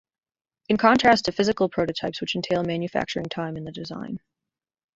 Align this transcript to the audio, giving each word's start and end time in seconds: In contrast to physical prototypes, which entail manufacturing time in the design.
In 0.67 0.77
contrast 0.77 1.25
to 1.25 1.31
physical 1.31 1.69
prototypes, 1.69 2.21
which 2.21 2.35
entail 2.35 2.63
manufacturing 2.63 3.27
time 3.27 3.55
in 3.55 3.65
the 3.65 3.71
design. 3.71 4.19